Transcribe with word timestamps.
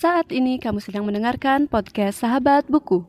Saat 0.00 0.32
ini 0.32 0.56
kamu 0.56 0.80
sedang 0.80 1.04
mendengarkan 1.04 1.68
podcast 1.68 2.24
Sahabat 2.24 2.64
Buku. 2.72 3.04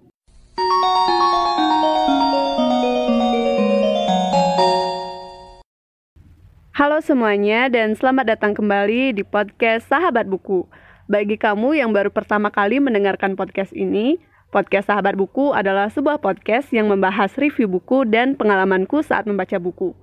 Halo 6.76 7.00
semuanya 7.00 7.72
dan 7.72 7.96
selamat 7.96 8.36
datang 8.36 8.52
kembali 8.52 9.16
di 9.16 9.24
podcast 9.24 9.88
Sahabat 9.88 10.28
Buku. 10.28 10.68
Bagi 11.08 11.40
kamu 11.40 11.80
yang 11.80 11.96
baru 11.96 12.12
pertama 12.12 12.52
kali 12.52 12.84
mendengarkan 12.84 13.40
podcast 13.40 13.72
ini, 13.72 14.20
podcast 14.52 14.92
Sahabat 14.92 15.16
Buku 15.16 15.56
adalah 15.56 15.88
sebuah 15.88 16.20
podcast 16.20 16.76
yang 16.76 16.92
membahas 16.92 17.32
review 17.40 17.72
buku 17.72 18.04
dan 18.04 18.36
pengalamanku 18.36 19.00
saat 19.00 19.24
membaca 19.24 19.56
buku. 19.64 19.96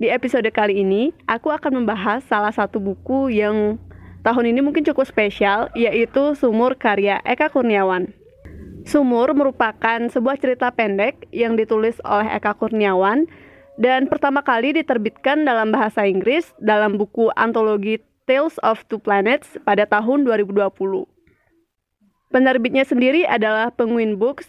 Di 0.00 0.08
episode 0.08 0.48
kali 0.48 0.80
ini, 0.80 1.12
aku 1.28 1.52
akan 1.52 1.84
membahas 1.84 2.24
salah 2.24 2.56
satu 2.56 2.80
buku 2.80 3.28
yang 3.28 3.76
tahun 4.22 4.54
ini 4.54 4.60
mungkin 4.64 4.84
cukup 4.84 5.08
spesial, 5.08 5.68
yaitu 5.76 6.36
Sumur 6.36 6.76
karya 6.76 7.20
Eka 7.24 7.48
Kurniawan. 7.52 8.12
Sumur 8.88 9.32
merupakan 9.36 10.00
sebuah 10.08 10.40
cerita 10.40 10.72
pendek 10.72 11.28
yang 11.32 11.56
ditulis 11.56 12.00
oleh 12.02 12.28
Eka 12.32 12.56
Kurniawan 12.56 13.28
dan 13.76 14.08
pertama 14.08 14.40
kali 14.40 14.76
diterbitkan 14.76 15.44
dalam 15.44 15.72
bahasa 15.72 16.04
Inggris 16.08 16.52
dalam 16.60 16.96
buku 16.96 17.28
antologi 17.36 18.00
Tales 18.24 18.56
of 18.64 18.84
Two 18.88 19.00
Planets 19.00 19.60
pada 19.64 19.84
tahun 19.84 20.24
2020. 20.24 20.72
Penerbitnya 22.30 22.86
sendiri 22.86 23.26
adalah 23.26 23.74
Penguin 23.74 24.16
Books 24.16 24.48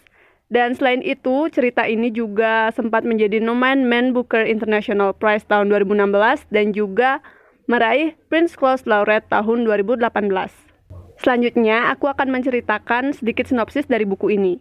dan 0.52 0.76
selain 0.76 1.00
itu, 1.00 1.48
cerita 1.48 1.88
ini 1.88 2.12
juga 2.12 2.68
sempat 2.76 3.08
menjadi 3.08 3.40
nomen 3.40 3.88
Man 3.88 4.12
Booker 4.12 4.44
International 4.44 5.16
Prize 5.16 5.48
tahun 5.48 5.72
2016 5.72 6.52
dan 6.52 6.76
juga 6.76 7.24
meraih 7.70 8.18
Prince 8.26 8.58
Claus 8.58 8.82
Laureate 8.88 9.28
tahun 9.30 9.64
2018. 9.66 10.02
Selanjutnya, 11.22 11.92
aku 11.94 12.10
akan 12.10 12.34
menceritakan 12.34 13.14
sedikit 13.14 13.46
sinopsis 13.46 13.86
dari 13.86 14.02
buku 14.02 14.34
ini. 14.34 14.58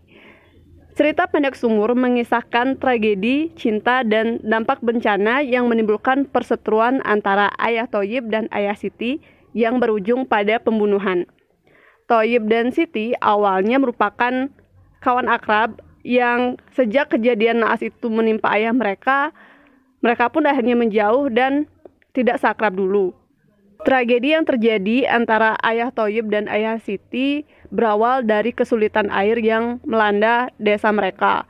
Cerita 0.92 1.26
pendek 1.26 1.56
sumur 1.56 1.96
mengisahkan 1.96 2.78
tragedi, 2.78 3.50
cinta, 3.56 4.04
dan 4.04 4.44
dampak 4.44 4.84
bencana 4.84 5.40
yang 5.40 5.72
menimbulkan 5.72 6.28
perseteruan 6.28 7.00
antara 7.08 7.50
Ayah 7.58 7.88
Toyib 7.88 8.28
dan 8.28 8.52
Ayah 8.52 8.76
Siti 8.76 9.24
yang 9.56 9.80
berujung 9.80 10.28
pada 10.28 10.60
pembunuhan. 10.60 11.26
Toyib 12.12 12.52
dan 12.52 12.76
Siti 12.76 13.16
awalnya 13.24 13.80
merupakan 13.80 14.52
kawan 15.00 15.32
akrab 15.32 15.80
yang 16.04 16.60
sejak 16.76 17.14
kejadian 17.14 17.64
naas 17.64 17.80
itu 17.80 18.12
menimpa 18.12 18.52
ayah 18.58 18.76
mereka, 18.76 19.32
mereka 20.02 20.28
pun 20.28 20.44
akhirnya 20.44 20.76
menjauh 20.76 21.30
dan 21.32 21.72
tidak 22.12 22.40
sakrab 22.40 22.76
dulu. 22.76 23.16
Tragedi 23.82 24.38
yang 24.38 24.46
terjadi 24.46 25.10
antara 25.10 25.58
ayah 25.66 25.90
Toyib 25.90 26.30
dan 26.30 26.46
ayah 26.46 26.78
Siti 26.78 27.50
berawal 27.74 28.22
dari 28.22 28.54
kesulitan 28.54 29.10
air 29.10 29.42
yang 29.42 29.82
melanda 29.82 30.54
desa 30.62 30.94
mereka. 30.94 31.50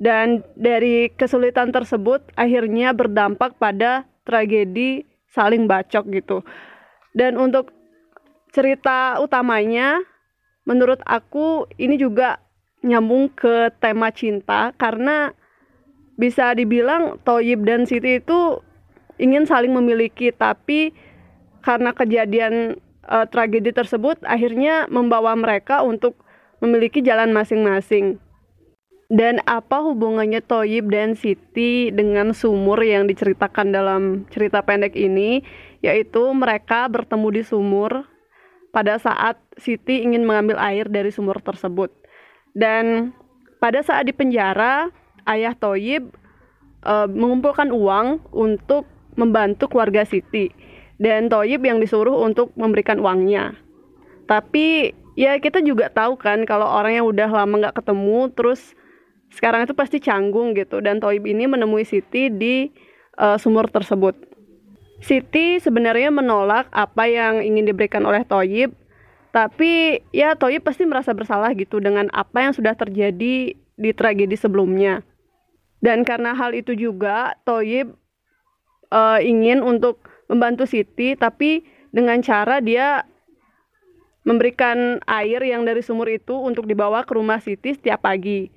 Dan 0.00 0.40
dari 0.56 1.12
kesulitan 1.12 1.76
tersebut 1.76 2.24
akhirnya 2.32 2.96
berdampak 2.96 3.60
pada 3.60 4.08
tragedi 4.24 5.04
saling 5.36 5.68
bacok 5.68 6.04
gitu. 6.16 6.40
Dan 7.12 7.36
untuk 7.36 7.76
cerita 8.56 9.20
utamanya 9.20 10.00
menurut 10.64 11.04
aku 11.04 11.68
ini 11.76 12.00
juga 12.00 12.40
nyambung 12.80 13.28
ke 13.36 13.68
tema 13.80 14.08
cinta 14.12 14.72
karena 14.80 15.36
bisa 16.16 16.56
dibilang 16.56 17.20
Toyib 17.20 17.68
dan 17.68 17.84
Siti 17.84 18.20
itu 18.20 18.64
ingin 19.16 19.48
saling 19.48 19.72
memiliki 19.72 20.32
tapi 20.32 20.92
karena 21.64 21.90
kejadian 21.90 22.78
uh, 23.06 23.26
tragedi 23.26 23.74
tersebut 23.74 24.20
akhirnya 24.22 24.86
membawa 24.86 25.34
mereka 25.34 25.82
untuk 25.82 26.14
memiliki 26.62 27.02
jalan 27.02 27.34
masing-masing. 27.34 28.22
Dan 29.06 29.38
apa 29.46 29.86
hubungannya 29.86 30.42
Toyib 30.42 30.90
dan 30.90 31.14
Siti 31.14 31.94
dengan 31.94 32.34
sumur 32.34 32.82
yang 32.82 33.06
diceritakan 33.06 33.70
dalam 33.70 34.02
cerita 34.34 34.66
pendek 34.66 34.98
ini? 34.98 35.46
Yaitu 35.78 36.26
mereka 36.34 36.90
bertemu 36.90 37.28
di 37.30 37.42
sumur 37.46 38.02
pada 38.74 38.98
saat 38.98 39.38
Siti 39.62 40.02
ingin 40.02 40.26
mengambil 40.26 40.58
air 40.58 40.90
dari 40.90 41.14
sumur 41.14 41.38
tersebut. 41.38 41.94
Dan 42.50 43.14
pada 43.62 43.78
saat 43.86 44.10
di 44.10 44.14
penjara, 44.16 44.90
ayah 45.30 45.54
Toyib 45.54 46.10
uh, 46.82 47.06
mengumpulkan 47.06 47.70
uang 47.70 48.26
untuk 48.34 48.90
membantu 49.16 49.72
keluarga 49.72 50.04
Siti 50.04 50.52
dan 50.96 51.28
Toyib 51.28 51.64
yang 51.64 51.80
disuruh 51.80 52.24
untuk 52.24 52.52
memberikan 52.56 53.00
uangnya. 53.00 53.56
Tapi 54.28 54.92
ya 55.16 55.36
kita 55.40 55.64
juga 55.64 55.88
tahu 55.88 56.16
kan 56.20 56.44
kalau 56.44 56.68
orang 56.68 57.00
yang 57.00 57.06
udah 57.08 57.28
lama 57.28 57.66
nggak 57.66 57.76
ketemu 57.80 58.28
terus 58.36 58.76
sekarang 59.32 59.66
itu 59.66 59.74
pasti 59.74 59.98
canggung 59.98 60.54
gitu 60.54 60.80
dan 60.80 61.02
Toyib 61.02 61.26
ini 61.26 61.44
menemui 61.50 61.84
Siti 61.84 62.30
di 62.30 62.70
uh, 63.18 63.36
sumur 63.36 63.68
tersebut. 63.68 64.14
Siti 65.04 65.60
sebenarnya 65.60 66.08
menolak 66.08 66.72
apa 66.72 67.04
yang 67.04 67.44
ingin 67.44 67.68
diberikan 67.68 68.00
oleh 68.08 68.24
Toyib, 68.24 68.72
tapi 69.28 70.00
ya 70.16 70.32
Toyib 70.32 70.64
pasti 70.64 70.88
merasa 70.88 71.12
bersalah 71.12 71.52
gitu 71.52 71.84
dengan 71.84 72.08
apa 72.16 72.48
yang 72.48 72.56
sudah 72.56 72.72
terjadi 72.72 73.52
di 73.56 73.90
tragedi 73.92 74.36
sebelumnya. 74.40 75.04
Dan 75.84 76.08
karena 76.08 76.32
hal 76.32 76.56
itu 76.56 76.72
juga 76.72 77.36
Toyib 77.44 77.92
uh, 78.90 79.18
ingin 79.22 79.62
untuk 79.62 80.02
membantu 80.26 80.66
Siti 80.66 81.14
tapi 81.14 81.62
dengan 81.94 82.20
cara 82.20 82.58
dia 82.60 83.06
memberikan 84.26 84.98
air 85.06 85.38
yang 85.46 85.62
dari 85.62 85.80
sumur 85.80 86.10
itu 86.10 86.34
untuk 86.34 86.66
dibawa 86.66 87.06
ke 87.06 87.14
rumah 87.14 87.38
Siti 87.38 87.78
setiap 87.78 88.02
pagi. 88.02 88.50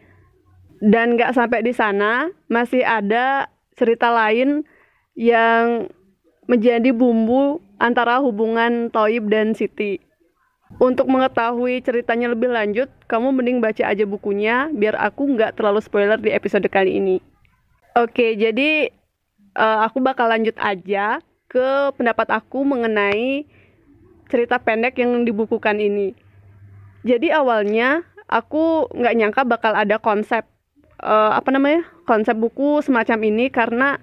Dan 0.81 1.13
nggak 1.13 1.38
sampai 1.38 1.62
di 1.62 1.75
sana, 1.75 2.34
masih 2.50 2.81
ada 2.81 3.53
cerita 3.78 4.09
lain 4.09 4.66
yang 5.13 5.91
menjadi 6.50 6.90
bumbu 6.90 7.61
antara 7.78 8.17
hubungan 8.17 8.90
Toib 8.90 9.29
dan 9.29 9.53
Siti. 9.53 10.01
Untuk 10.78 11.09
mengetahui 11.09 11.81
ceritanya 11.81 12.34
lebih 12.34 12.50
lanjut, 12.50 12.90
kamu 13.09 13.34
mending 13.34 13.57
baca 13.61 13.90
aja 13.90 14.06
bukunya 14.06 14.69
biar 14.73 14.97
aku 14.97 15.38
nggak 15.38 15.57
terlalu 15.57 15.81
spoiler 15.81 16.17
di 16.17 16.34
episode 16.34 16.66
kali 16.69 16.97
ini. 16.97 17.17
Oke, 17.97 18.38
jadi 18.38 18.94
uh, 19.56 19.86
aku 19.88 20.04
bakal 20.04 20.30
lanjut 20.30 20.58
aja 20.60 21.24
ke 21.50 21.94
pendapat 21.98 22.30
aku 22.30 22.62
mengenai 22.62 23.46
cerita 24.30 24.62
pendek 24.62 25.02
yang 25.02 25.26
dibukukan 25.26 25.82
ini. 25.82 26.14
Jadi 27.02 27.34
awalnya 27.34 28.06
aku 28.30 28.92
nggak 28.94 29.16
nyangka 29.18 29.42
bakal 29.48 29.74
ada 29.74 29.98
konsep 29.98 30.46
uh, 31.02 31.34
apa 31.34 31.50
namanya 31.50 31.82
konsep 32.06 32.38
buku 32.38 32.86
semacam 32.86 33.20
ini 33.26 33.50
karena 33.50 33.98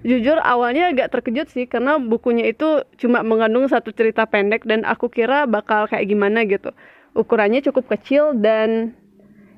jujur 0.00 0.40
awalnya 0.40 0.90
agak 0.90 1.12
terkejut 1.12 1.52
sih 1.52 1.68
karena 1.68 2.00
bukunya 2.00 2.48
itu 2.48 2.82
cuma 2.96 3.20
mengandung 3.20 3.68
satu 3.68 3.92
cerita 3.92 4.24
pendek 4.24 4.64
dan 4.64 4.82
aku 4.88 5.12
kira 5.12 5.44
bakal 5.44 5.84
kayak 5.86 6.08
gimana 6.08 6.48
gitu 6.48 6.72
ukurannya 7.12 7.60
cukup 7.60 7.92
kecil 7.98 8.32
dan 8.32 8.96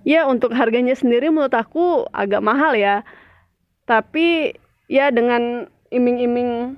ya 0.02 0.26
untuk 0.26 0.50
harganya 0.50 0.98
sendiri 0.98 1.30
menurut 1.30 1.54
aku 1.54 2.10
agak 2.10 2.42
mahal 2.42 2.74
ya 2.74 3.06
tapi 3.86 4.58
ya 4.92 5.08
dengan 5.08 5.72
iming-iming 5.88 6.76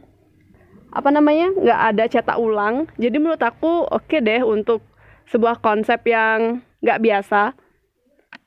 apa 0.95 1.11
namanya 1.11 1.51
nggak 1.51 1.81
ada 1.91 2.05
cetak 2.07 2.39
ulang. 2.39 2.87
Jadi 2.95 3.19
menurut 3.19 3.43
aku 3.43 3.91
oke 3.91 4.07
okay 4.07 4.23
deh 4.23 4.47
untuk 4.47 4.87
sebuah 5.27 5.59
konsep 5.59 6.07
yang 6.07 6.63
nggak 6.79 7.03
biasa. 7.03 7.59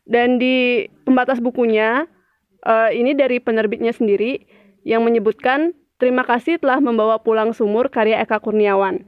Dan 0.07 0.39
di 0.39 0.87
pembatas 1.03 1.43
bukunya 1.43 2.07
uh, 2.63 2.89
ini 2.95 3.11
dari 3.11 3.43
penerbitnya 3.43 3.91
sendiri 3.91 4.47
yang 4.87 5.03
menyebutkan 5.03 5.75
terima 5.99 6.23
kasih 6.23 6.55
telah 6.63 6.79
membawa 6.79 7.19
pulang 7.19 7.51
sumur 7.51 7.91
karya 7.91 8.23
Eka 8.23 8.39
Kurniawan. 8.39 9.03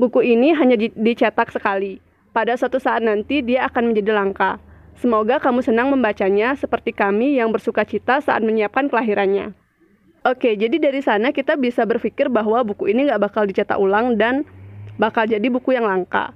Buku 0.00 0.24
ini 0.24 0.56
hanya 0.56 0.80
dicetak 0.80 1.52
sekali. 1.52 2.00
Pada 2.32 2.56
suatu 2.56 2.80
saat 2.80 3.04
nanti 3.04 3.44
dia 3.44 3.68
akan 3.68 3.92
menjadi 3.92 4.16
langka. 4.16 4.56
Semoga 4.96 5.36
kamu 5.36 5.60
senang 5.60 5.92
membacanya 5.92 6.56
seperti 6.56 6.96
kami 6.96 7.36
yang 7.36 7.52
bersuka 7.52 7.84
cita 7.84 8.24
saat 8.24 8.40
menyiapkan 8.40 8.88
kelahirannya. 8.88 9.52
Oke, 10.26 10.58
jadi 10.58 10.82
dari 10.82 10.98
sana 10.98 11.30
kita 11.30 11.54
bisa 11.54 11.86
berpikir 11.86 12.26
bahwa 12.26 12.66
buku 12.66 12.90
ini 12.90 13.06
nggak 13.06 13.22
bakal 13.22 13.46
dicetak 13.46 13.78
ulang 13.78 14.18
dan 14.18 14.42
bakal 14.98 15.24
jadi 15.24 15.46
buku 15.46 15.78
yang 15.78 15.86
langka. 15.86 16.34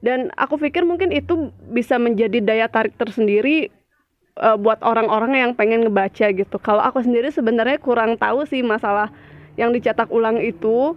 Dan 0.00 0.32
aku 0.38 0.56
pikir 0.56 0.86
mungkin 0.86 1.12
itu 1.12 1.52
bisa 1.68 2.00
menjadi 2.00 2.40
daya 2.40 2.66
tarik 2.70 2.96
tersendiri 2.96 3.68
uh, 4.40 4.56
buat 4.56 4.80
orang-orang 4.80 5.36
yang 5.36 5.52
pengen 5.52 5.84
ngebaca 5.84 6.30
gitu. 6.32 6.56
Kalau 6.62 6.80
aku 6.80 7.04
sendiri 7.04 7.28
sebenarnya 7.28 7.76
kurang 7.82 8.16
tahu 8.16 8.46
sih 8.48 8.64
masalah 8.64 9.12
yang 9.60 9.74
dicetak 9.76 10.08
ulang 10.08 10.40
itu. 10.40 10.96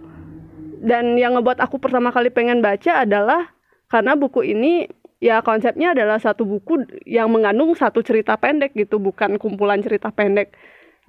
Dan 0.82 1.14
yang 1.14 1.38
ngebuat 1.38 1.62
aku 1.62 1.78
pertama 1.78 2.10
kali 2.10 2.32
pengen 2.32 2.58
baca 2.58 3.06
adalah 3.06 3.54
karena 3.86 4.18
buku 4.18 4.42
ini 4.42 4.90
ya 5.22 5.38
konsepnya 5.38 5.94
adalah 5.94 6.18
satu 6.18 6.42
buku 6.42 6.82
yang 7.06 7.30
mengandung 7.30 7.70
satu 7.78 8.02
cerita 8.02 8.34
pendek 8.34 8.74
gitu, 8.74 8.98
bukan 8.98 9.38
kumpulan 9.38 9.78
cerita 9.78 10.10
pendek. 10.10 10.50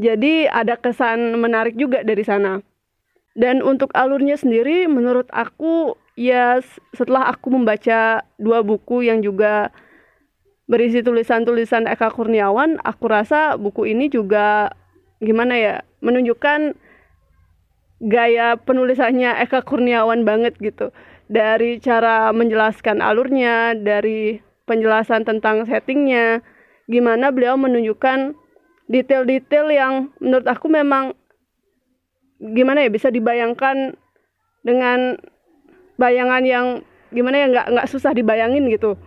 Jadi 0.01 0.49
ada 0.49 0.77
kesan 0.77 1.37
menarik 1.37 1.77
juga 1.77 2.01
dari 2.01 2.25
sana. 2.25 2.61
Dan 3.33 3.65
untuk 3.65 3.89
alurnya 3.97 4.37
sendiri 4.37 4.85
menurut 4.85 5.25
aku 5.33 5.97
ya 6.13 6.61
setelah 6.93 7.33
aku 7.33 7.49
membaca 7.49 8.21
dua 8.37 8.61
buku 8.61 9.05
yang 9.09 9.25
juga 9.25 9.73
berisi 10.69 11.01
tulisan-tulisan 11.01 11.89
Eka 11.89 12.13
Kurniawan 12.13 12.79
aku 12.85 13.05
rasa 13.09 13.59
buku 13.59 13.89
ini 13.89 14.07
juga 14.07 14.71
gimana 15.19 15.57
ya 15.57 15.75
menunjukkan 16.05 16.77
gaya 18.05 18.55
penulisannya 18.61 19.43
Eka 19.43 19.65
Kurniawan 19.65 20.23
banget 20.23 20.55
gitu 20.61 20.93
dari 21.27 21.81
cara 21.81 22.31
menjelaskan 22.31 23.01
alurnya 23.01 23.75
dari 23.75 24.39
penjelasan 24.69 25.27
tentang 25.27 25.67
settingnya 25.67 26.39
gimana 26.87 27.31
beliau 27.33 27.59
menunjukkan 27.59 28.35
detail-detail 28.91 29.67
yang 29.71 29.93
menurut 30.19 30.47
aku 30.47 30.67
memang 30.67 31.15
gimana 32.39 32.83
ya 32.83 32.89
bisa 32.91 33.07
dibayangkan 33.07 33.95
dengan 34.67 35.15
bayangan 35.95 36.43
yang 36.43 36.67
gimana 37.13 37.45
ya 37.45 37.47
nggak 37.51 37.67
nggak 37.71 37.89
susah 37.91 38.11
dibayangin 38.11 38.67
gitu. 38.67 38.99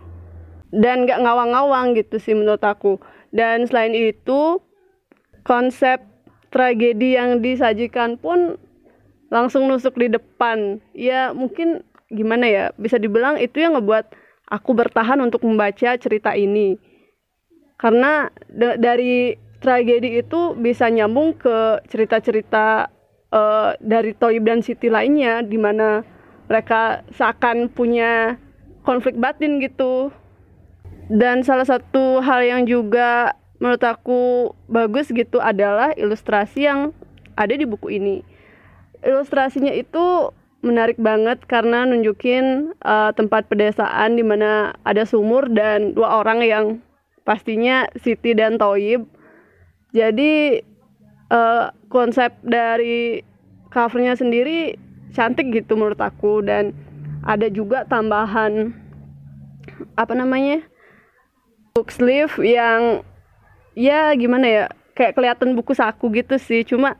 Dan 0.73 1.07
nggak 1.07 1.21
ngawang-ngawang 1.23 1.95
gitu 1.95 2.17
sih 2.17 2.33
menurut 2.33 2.63
aku. 2.63 2.97
Dan 3.29 3.67
selain 3.67 3.93
itu 3.93 4.59
konsep 5.43 6.03
tragedi 6.49 7.15
yang 7.19 7.43
disajikan 7.43 8.15
pun 8.17 8.57
langsung 9.29 9.67
nusuk 9.67 9.95
di 9.99 10.07
depan. 10.11 10.79
Ya 10.95 11.31
mungkin 11.35 11.83
gimana 12.07 12.47
ya 12.47 12.65
bisa 12.79 12.95
dibilang 12.95 13.35
itu 13.37 13.59
yang 13.59 13.75
ngebuat 13.75 14.15
aku 14.47 14.71
bertahan 14.71 15.19
untuk 15.19 15.43
membaca 15.43 15.95
cerita 15.99 16.33
ini. 16.33 16.79
Karena 17.77 18.31
dari 18.79 19.37
tragedi 19.59 20.21
itu 20.21 20.53
bisa 20.57 20.89
nyambung 20.89 21.33
ke 21.37 21.81
cerita-cerita 21.89 22.89
uh, 23.33 23.73
dari 23.81 24.13
Toyib 24.13 24.45
dan 24.45 24.61
Siti 24.61 24.87
lainnya 24.87 25.41
di 25.41 25.57
mana 25.57 26.05
mereka 26.47 27.03
seakan 27.13 27.67
punya 27.71 28.39
konflik 28.87 29.19
batin 29.19 29.59
gitu. 29.59 30.13
Dan 31.07 31.43
salah 31.43 31.63
satu 31.63 32.19
hal 32.19 32.43
yang 32.43 32.61
juga 32.67 33.31
menurut 33.57 33.83
aku 33.83 34.51
bagus 34.67 35.07
gitu 35.09 35.39
adalah 35.39 35.95
ilustrasi 35.95 36.67
yang 36.67 36.91
ada 37.39 37.55
di 37.55 37.63
buku 37.63 37.95
ini. 37.95 38.21
Ilustrasinya 39.01 39.71
itu 39.71 40.35
menarik 40.65 40.99
banget 40.99 41.45
karena 41.47 41.85
nunjukin 41.87 42.75
uh, 42.83 43.13
tempat 43.15 43.47
pedesaan 43.47 44.19
di 44.19 44.23
mana 44.25 44.75
ada 44.83 45.07
sumur 45.07 45.47
dan 45.47 45.95
dua 45.95 46.19
orang 46.19 46.43
yang 46.43 46.65
pastinya 47.23 47.87
Siti 47.95 48.35
dan 48.35 48.59
Toyib 48.59 49.07
jadi 49.95 50.63
uh, 51.31 51.71
konsep 51.87 52.35
dari 52.43 53.23
covernya 53.71 54.15
sendiri 54.19 54.75
cantik 55.15 55.51
gitu 55.51 55.79
menurut 55.79 55.99
aku. 55.99 56.43
Dan 56.43 56.75
ada 57.23 57.47
juga 57.51 57.87
tambahan 57.87 58.71
apa 59.99 60.13
namanya 60.15 60.63
book 61.75 61.93
sleeve 61.93 62.33
yang 62.41 63.05
ya 63.77 64.13
gimana 64.17 64.45
ya 64.47 64.65
kayak 64.97 65.15
kelihatan 65.15 65.55
buku 65.55 65.71
saku 65.71 66.11
gitu 66.11 66.35
sih. 66.39 66.67
Cuma 66.67 66.99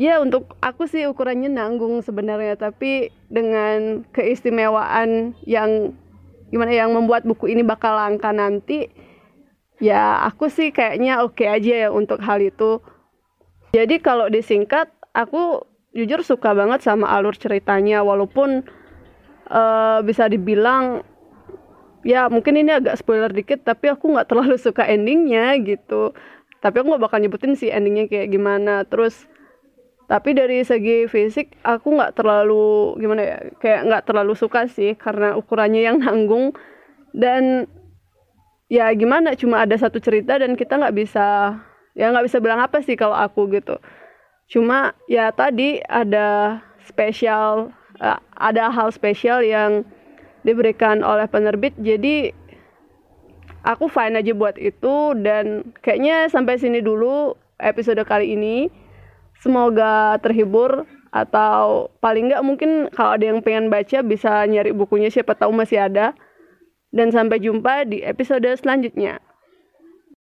ya 0.00 0.18
untuk 0.18 0.56
aku 0.64 0.88
sih 0.88 1.04
ukurannya 1.04 1.52
nanggung 1.52 2.00
sebenarnya. 2.00 2.56
Tapi 2.56 3.12
dengan 3.28 4.08
keistimewaan 4.16 5.36
yang 5.44 5.92
gimana 6.48 6.70
yang 6.70 6.94
membuat 6.94 7.26
buku 7.26 7.50
ini 7.50 7.66
bakal 7.66 7.98
langka 7.98 8.30
nanti 8.30 8.86
ya 9.84 10.24
aku 10.24 10.48
sih 10.48 10.72
kayaknya 10.72 11.20
oke 11.20 11.36
okay 11.44 11.48
aja 11.52 11.72
ya 11.86 11.88
untuk 11.92 12.24
hal 12.24 12.40
itu. 12.40 12.80
Jadi 13.76 14.00
kalau 14.00 14.32
disingkat 14.32 14.88
aku 15.12 15.68
jujur 15.92 16.24
suka 16.24 16.56
banget 16.56 16.80
sama 16.80 17.12
alur 17.12 17.36
ceritanya. 17.36 18.00
Walaupun 18.00 18.64
uh, 19.52 20.00
bisa 20.00 20.32
dibilang 20.32 21.04
ya 22.04 22.28
mungkin 22.32 22.56
ini 22.56 22.72
agak 22.72 23.00
spoiler 23.00 23.32
dikit 23.32 23.64
tapi 23.64 23.92
aku 23.92 24.12
nggak 24.16 24.28
terlalu 24.32 24.56
suka 24.56 24.88
endingnya 24.88 25.60
gitu. 25.60 26.16
Tapi 26.64 26.80
aku 26.80 26.96
nggak 26.96 27.04
bakal 27.04 27.20
nyebutin 27.20 27.52
sih 27.52 27.68
endingnya 27.68 28.08
kayak 28.08 28.32
gimana. 28.32 28.88
Terus 28.88 29.28
tapi 30.04 30.36
dari 30.36 30.60
segi 30.64 31.08
fisik 31.08 31.60
aku 31.64 31.96
nggak 31.96 32.16
terlalu 32.16 32.96
gimana 33.00 33.22
ya 33.24 33.38
kayak 33.60 33.80
nggak 33.88 34.04
terlalu 34.04 34.32
suka 34.36 34.68
sih 34.68 34.96
karena 34.96 35.36
ukurannya 35.36 35.82
yang 35.84 36.00
nanggung. 36.00 36.56
Dan 37.14 37.68
ya 38.74 38.90
gimana? 38.98 39.38
Cuma 39.38 39.62
ada 39.62 39.78
satu 39.78 40.02
cerita 40.02 40.34
dan 40.34 40.58
kita 40.58 40.74
nggak 40.74 40.96
bisa 40.98 41.54
ya 41.94 42.10
nggak 42.10 42.26
bisa 42.26 42.42
bilang 42.42 42.58
apa 42.58 42.82
sih 42.82 42.98
kalau 42.98 43.14
aku 43.14 43.46
gitu. 43.54 43.78
Cuma 44.50 44.98
ya 45.06 45.30
tadi 45.30 45.78
ada 45.86 46.58
spesial 46.82 47.70
uh, 48.02 48.18
ada 48.34 48.68
hal 48.74 48.90
spesial 48.90 49.46
yang 49.46 49.86
diberikan 50.42 51.06
oleh 51.06 51.30
penerbit. 51.30 51.72
Jadi 51.78 52.34
aku 53.62 53.86
fine 53.86 54.18
aja 54.18 54.34
buat 54.34 54.58
itu 54.58 55.14
dan 55.22 55.72
kayaknya 55.80 56.28
sampai 56.28 56.58
sini 56.58 56.82
dulu 56.82 57.38
episode 57.62 58.02
kali 58.02 58.34
ini. 58.34 58.68
Semoga 59.38 60.18
terhibur 60.24 60.88
atau 61.14 61.92
paling 62.02 62.32
nggak 62.32 62.42
mungkin 62.42 62.70
kalau 62.90 63.14
ada 63.14 63.24
yang 63.28 63.38
pengen 63.44 63.70
baca 63.70 64.02
bisa 64.02 64.44
nyari 64.50 64.74
bukunya. 64.74 65.08
Siapa 65.14 65.38
tahu 65.38 65.54
masih 65.54 65.78
ada 65.78 66.16
dan 66.94 67.10
sampai 67.10 67.42
jumpa 67.42 67.90
di 67.90 68.06
episode 68.06 68.46
selanjutnya. 68.54 69.18